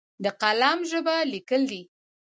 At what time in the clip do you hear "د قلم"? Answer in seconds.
0.23-0.79